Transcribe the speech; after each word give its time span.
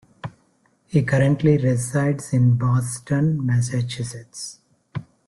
He 0.87 1.03
currently 1.03 1.59
resides 1.59 2.33
in 2.33 2.57
Boston, 2.57 3.45
Massachusetts. 3.45 4.57